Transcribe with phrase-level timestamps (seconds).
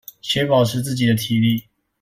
[0.19, 1.63] 且保持自己的體力